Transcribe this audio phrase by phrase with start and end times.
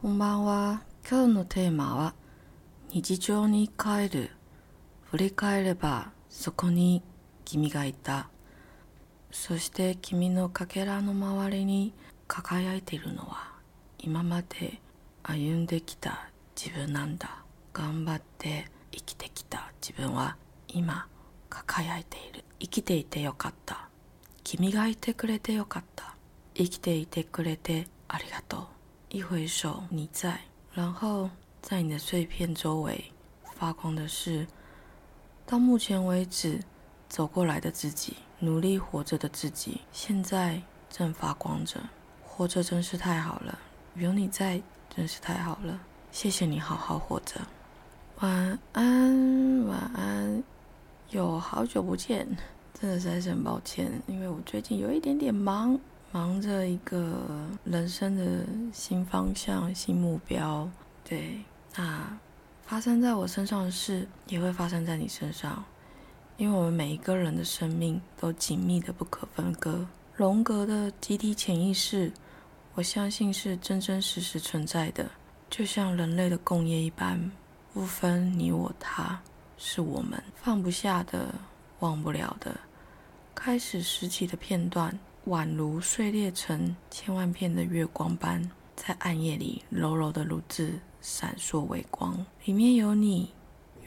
[0.00, 0.82] こんばんは。
[1.10, 2.14] 今日のテーマは
[2.92, 4.30] 日常に帰る。
[5.10, 7.02] 振り返ればそこに
[7.44, 8.28] 君がいた。
[9.32, 11.94] そして君のかけらの周りに
[12.28, 13.50] 輝いているのは
[13.98, 14.80] 今まで
[15.24, 17.42] 歩んできた自分なんだ。
[17.72, 20.36] 頑張って生きてきた自分は
[20.68, 21.08] 今
[21.50, 22.44] 輝いている。
[22.60, 23.88] 生きていてよかった。
[24.44, 26.14] 君がいてくれてよかった。
[26.54, 28.77] 生きていてくれてありがとう。
[29.10, 30.38] 一回首，你在，
[30.70, 31.30] 然后
[31.62, 33.02] 在你的碎片周围
[33.54, 34.46] 发光的是，
[35.46, 36.60] 到目前为止
[37.08, 41.80] 走过来的自己，努力活着的自己，现在正发光着。
[42.22, 43.58] 活着真是太好了，
[43.94, 44.60] 有你在
[44.94, 45.80] 真是太好了。
[46.12, 47.40] 谢谢你好好活着。
[48.20, 50.44] 晚安，晚安。
[51.08, 52.28] 有好久不见，
[52.74, 55.80] 真的实在是很抱歉，因为我最近有一点点忙。
[56.10, 57.22] 忙着一个
[57.64, 60.68] 人生的新方向、新目标，
[61.04, 61.38] 对，
[61.76, 62.18] 那
[62.62, 65.62] 发生在我身上的事也会发生在你身上，
[66.38, 69.86] 因为我们每一个人的生命都紧密的不可分割。
[70.14, 72.10] 荣格的集体潜意识，
[72.74, 75.10] 我相信是真真实实存在的，
[75.50, 77.30] 就像人类的共业一般，
[77.74, 79.20] 不分你我他，
[79.58, 81.34] 是我们放不下的、
[81.80, 82.58] 忘不了的，
[83.34, 84.98] 开始拾起的片段。
[85.28, 92.24] 宛如碎裂成千万片的月光般，在暗夜里柔柔的如字闪烁微光。
[92.46, 93.30] 里面有你，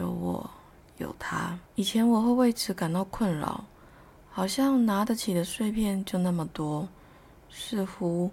[0.00, 0.50] 有我，
[0.96, 1.56] 有他。
[1.76, 3.64] 以前我会为此感到困扰，
[4.28, 6.88] 好像拿得起的碎片就那么多，
[7.48, 8.28] 似乎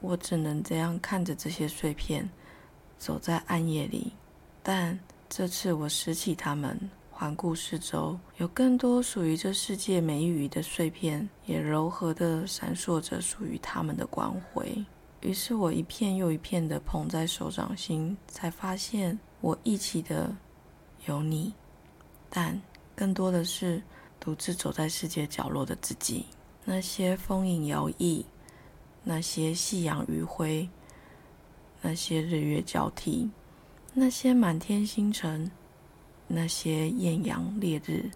[0.00, 2.28] 我只能这样看着这些碎片，
[2.98, 4.12] 走在暗夜里。
[4.64, 6.90] 但这次我拾起它们。
[7.18, 14.84] 环顾四周，有更多属于这世界每一隅的碎片，也柔和地闪烁着属于他们的光辉。
[15.22, 20.36] 于是我一片又一片地捧在手掌心，才发现我一起的
[21.06, 21.54] 有你，
[22.28, 22.60] 但
[22.94, 23.82] 更多的是
[24.20, 26.26] 独自走在世界角落的自己。
[26.66, 28.22] 那些风影摇曳，
[29.02, 30.68] 那些夕阳余晖，
[31.80, 33.30] 那些日月交替，
[33.94, 35.50] 那些满天星辰。
[36.28, 38.10] 那些艳阳烈日，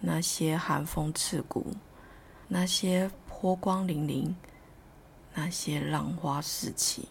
[0.00, 1.74] 那些寒风刺骨，
[2.48, 4.34] 那些波光粼粼，
[5.34, 7.08] 那些浪花四起，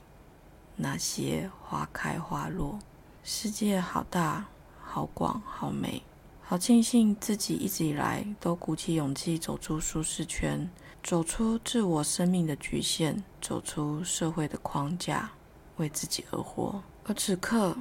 [0.76, 2.78] 那些花开花落，
[3.24, 4.46] 世界好大，
[4.84, 6.04] 好广，好美，
[6.44, 10.70] 好庆幸自己一直以来都鼓起勇气走出舒适圈，
[11.02, 15.32] 走出自我生命的局限，走出社会的框架，
[15.78, 16.84] 为自己而活。
[17.06, 17.76] 而此刻。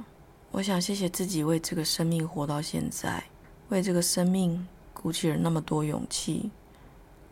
[0.55, 3.21] 我想谢谢自己，为这个生命活到现在，
[3.67, 6.49] 为这个生命鼓起了那么多勇气，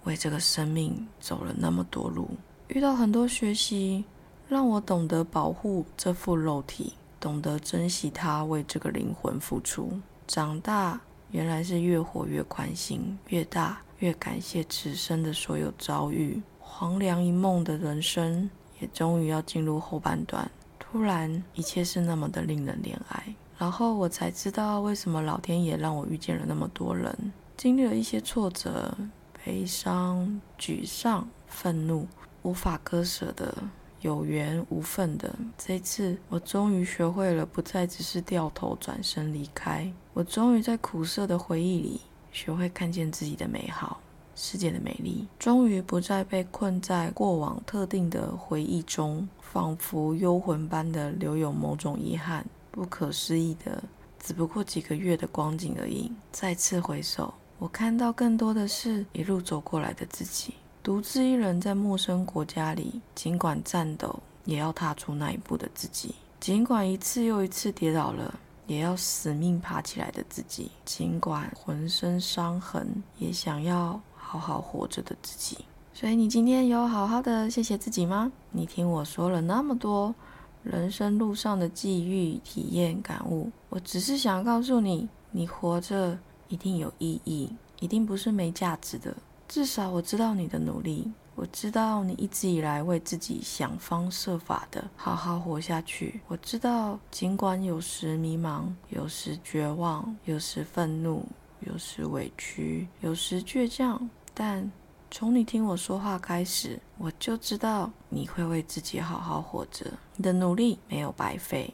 [0.04, 2.30] 为这个生命走了那么多路，
[2.68, 4.04] 遇到很多学习，
[4.50, 10.02] 让我懂得保护这副肉体，懂得珍惜它，为这个灵魂付出。
[10.28, 11.00] 长大
[11.32, 16.42] 原来是越活越宽心，越大越感谢此生的所有遭遇。
[16.60, 18.50] 黄粱一梦的人生，
[18.82, 20.52] 也终于要进入后半段。
[20.94, 28.96] 突然，一切是那么的令人怜爱，然后我才知道为什么老天爷让我遇见了那么多人，经历了一些挫折、
[29.44, 32.08] 悲伤、沮丧、愤怒，
[32.44, 33.58] 无法割舍的、
[34.02, 35.34] 有缘无分的。
[35.58, 44.00] 这次，我终于学会了不再只是掉头转身离开，我终于在苦涩的回忆里学会看见自己的美好。
[44.36, 53.84] 世界的美丽，终于不再被困在过往特定的回忆中，仿佛幽魂般的留有某种遗憾，不可思议的，
[54.20, 56.12] 只不过几个月的光景而已。
[56.32, 74.02] 再次回首，我看到更多的是一路走过来的自己，独自一人在陌生国家里，尽管颤抖，也要踏出那一步的自己；尽管一次又一次跌倒了，也要死命爬起来的自己；尽管浑身伤痕，也想要。
[74.34, 75.60] 好好活着的自己，
[75.94, 78.32] 所以你今天有好好的谢谢自己吗？
[78.50, 80.14] 你听我说了那么多
[80.64, 86.18] 人生路上的际遇、体验、感悟，我只是想告诉你，你活着
[86.48, 87.48] 一定有意义，
[87.80, 89.16] 一定不是没价值的。
[89.48, 96.20] 至少我知道你的努力，我知道你一直以来为自己想方设法的好好活下去。
[96.28, 101.24] 我知道，尽管有时迷茫，有时绝望，有时愤怒，
[101.60, 104.10] 有时委屈，有时倔强。
[104.34, 104.72] 但
[105.12, 109.86] 从你听我说话开始，我就知道你会为自己好好活着。
[110.16, 111.72] 你的努力没有白费，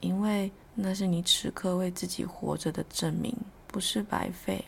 [0.00, 3.34] 因为那是你此刻为自己活着的证明，
[3.66, 4.64] 不是白费，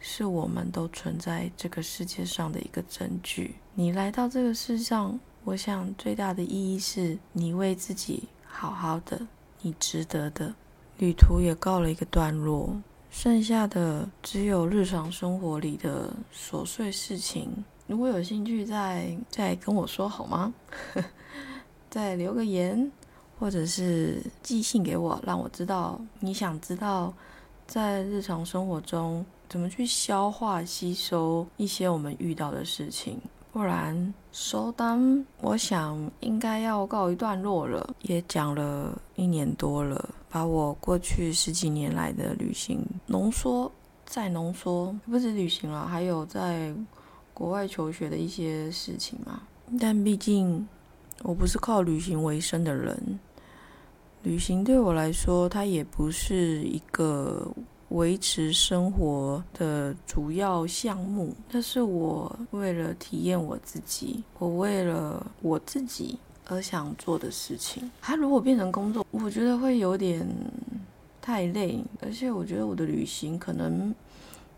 [0.00, 3.54] 是我们都存在这个世界上的一个证据。
[3.74, 9.20] 你来到这个世上，我想最大的意义是你为自己好好的，
[9.62, 10.52] 你值得的。
[10.98, 12.76] 旅途也告了一个段落，
[13.10, 17.64] 剩下的只有日常生活里的琐碎事情。
[17.86, 20.54] 如果有兴趣，再再跟我说好吗？
[21.90, 22.90] 再留个言，
[23.38, 27.12] 或者是寄信给我，让我知道你想知道
[27.66, 33.20] 在日常生活中怎么去消化吸收一些我们遇到的事情。
[33.52, 37.92] 不然收单，我想应该要告一段落了。
[38.02, 43.70] 也讲了一年多了，把我过去十几年来的旅行浓缩
[44.06, 46.72] 再浓缩，不止旅行了，还有在
[47.34, 49.42] 国外求学的一些事情嘛。
[49.78, 50.66] 但毕竟
[51.22, 53.18] 我不是靠旅行为生的人，
[54.22, 57.46] 旅行对我来说，它也不是一个。
[57.90, 66.16] 维持生活的主要项目，那是我为了体验我自己，我为了我自己
[66.50, 67.88] 而想做的事情。
[68.00, 70.26] 它如果变成工作，我觉得会有点
[71.22, 73.94] 太累，而且我觉得我的旅行可能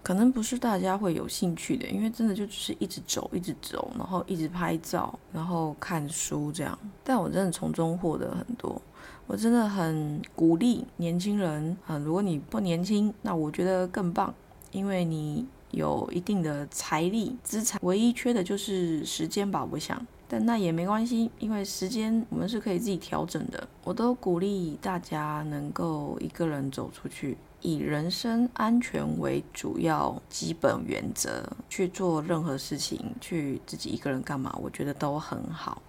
[0.03, 6.79] 可能不是大家会有兴趣的，因为真的就只是一直走，一直走，然后一直拍照，然后看书这样。
[7.05, 8.81] 但我真的从中获得很多。
[9.29, 11.97] 我真的很鼓励年轻人啊！
[11.99, 14.35] 如果你不年轻，那我觉得更棒，
[14.73, 20.06] 因为你有一定的财力资产，唯一缺的就是时间吧，我想。
[20.28, 23.69] 但那也没关系，因为时间我们是可以自己调整的。
[23.84, 35.82] 我都鼓励大家能够一个人走出去，以人身安全为主要基本原则去做任何事情，去自己一个人干嘛，我觉得都很好。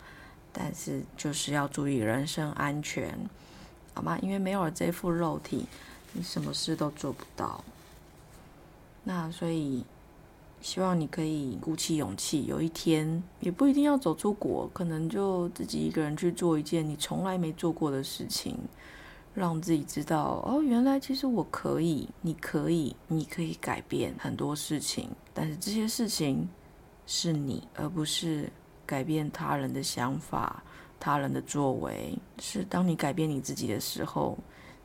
[0.51, 3.17] 但是就是要注意人身安全，
[3.93, 4.19] 好吗？
[4.21, 5.65] 因为没有了这副肉体，
[6.11, 7.63] 你什么事都做不到。
[9.03, 9.83] 那所以
[10.61, 18.57] 希望你可以鼓起勇气，有一天也不一定要走出国，可能就自己一个人去做一件你从来没做过的事情，
[19.33, 25.09] 让自己知道哦，原来其实我可以，你可以，你可以改变很多事情。
[25.33, 26.47] 但是这些事情
[27.05, 28.51] 是你，而不是。
[28.85, 30.61] 改变他人的想法，
[30.99, 34.37] 他人的作为，是当你改变你自己的时候，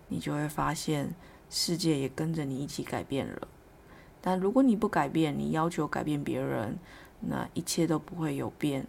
[0.06, 1.12] 你就会发现
[1.50, 3.48] 世界也跟着你一起改变了。
[4.20, 6.76] 但如果你不改变，你要求改变别人，
[7.20, 8.86] 那一切都不会有变，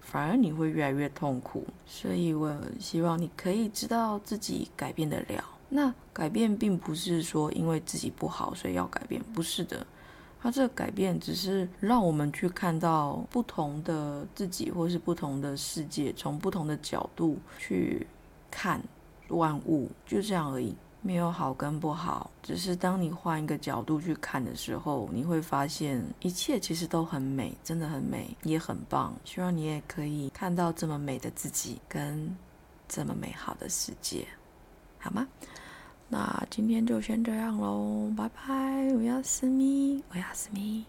[0.00, 1.64] 反而你会越来越痛苦。
[1.86, 5.44] 所以我希望你可以知道自己改变得了。
[5.68, 9.86] 那改变并不是说因为自己不好所以要改变，不是的。
[10.42, 18.06] 它这改变只是让我们去看到不同的自己，或是不同的世界，从不同的角度去
[18.50, 18.82] 看
[19.28, 22.30] 万物，就这样而已，没有好跟不好。
[22.42, 29.14] 只是当你换一个角度去看的时候，你会发现一切其实都很美，真的很美，也很棒。
[29.24, 32.36] 希望你也可以看到这么美的自己，跟
[32.88, 34.26] 这么美好的世界，
[34.98, 35.26] 好吗？
[36.08, 40.84] 那今天就先这样喽，拜拜，我要思密，我要思密。